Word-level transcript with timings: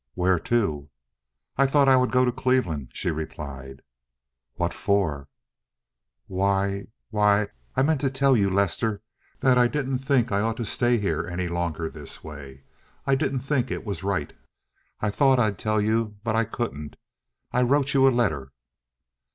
"Where 0.15 0.39
to?" 0.39 0.89
"I 1.59 1.67
thought 1.67 1.87
I 1.87 1.95
would 1.95 2.11
go 2.11 2.25
to 2.25 2.31
Cleveland," 2.31 2.89
she 2.91 3.11
replied. 3.11 3.83
"What 4.55 4.73
for?" 4.73 5.29
"Why—why—I 6.25 7.83
meant 7.83 8.01
to 8.01 8.09
tell 8.09 8.35
you, 8.35 8.49
Lester, 8.49 9.03
that 9.41 9.59
I 9.59 9.67
didn't 9.67 9.99
think 9.99 10.31
I 10.31 10.41
ought 10.41 10.57
to 10.57 10.65
stay 10.65 10.97
here 10.97 11.27
any 11.27 11.47
longer 11.47 11.87
this 11.87 12.23
way. 12.23 12.63
I 13.05 13.13
didn't 13.13 13.41
think 13.41 13.69
it 13.69 13.85
was 13.85 14.03
right. 14.03 14.33
I 15.01 15.11
thought 15.11 15.37
I'd 15.37 15.59
tell 15.59 15.79
you, 15.79 16.17
but 16.23 16.35
I 16.35 16.45
couldn't. 16.45 16.95
I 17.51 17.61
wrote 17.61 17.93
you 17.93 18.07
a 18.07 18.09
letter." 18.09 18.51